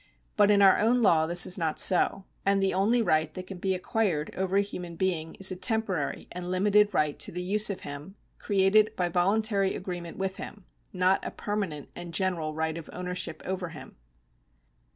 But 0.35 0.49
in 0.49 0.63
our 0.63 0.79
own 0.79 1.03
law 1.03 1.27
this 1.27 1.45
is 1.45 1.59
not 1.59 1.77
so, 1.77 2.25
and 2.43 2.59
the 2.59 2.73
only 2.73 3.03
right 3.03 3.31
that 3.35 3.45
can 3.45 3.59
be 3.59 3.75
acquired 3.75 4.33
over 4.35 4.55
a 4.57 4.61
human 4.61 4.95
being 4.95 5.35
is 5.35 5.51
a 5.51 5.55
temporary 5.55 6.27
and 6.31 6.49
limited 6.49 6.91
right 6.91 7.19
to 7.19 7.31
the 7.31 7.43
use 7.43 7.69
of 7.69 7.81
him, 7.81 8.15
created 8.39 8.95
by 8.95 9.09
voluntary 9.09 9.75
agreement 9.75 10.17
with 10.17 10.37
him— 10.37 10.65
not 10.91 11.23
a 11.23 11.29
permanent 11.29 11.89
and 11.95 12.15
general 12.15 12.55
right 12.55 12.79
of 12.79 12.89
ownership 12.91 13.43
over 13.45 13.69
him. 13.69 13.95